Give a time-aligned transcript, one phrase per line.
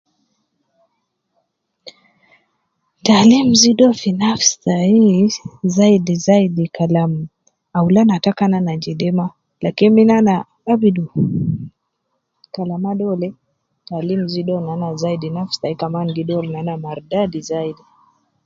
[3.05, 5.23] Taalim zidu uwo fi nafsi tayi
[5.75, 7.11] zaidi zaidi Kalam
[7.77, 9.25] aulan ata kan ana jede ma
[9.63, 10.35] lakin min ana
[10.71, 11.05] abidu
[12.53, 13.27] kalama dole,
[13.87, 17.83] taalim zidu uwo nanazaidi nafsi tai kaman gi doru nana mardadi zaidi